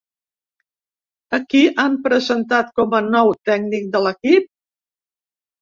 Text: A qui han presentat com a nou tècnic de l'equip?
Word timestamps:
A 1.37 1.39
qui 1.51 1.61
han 1.83 1.99
presentat 2.09 2.73
com 2.81 2.97
a 3.01 3.05
nou 3.11 3.29
tècnic 3.51 3.87
de 3.97 4.03
l'equip? 4.07 4.53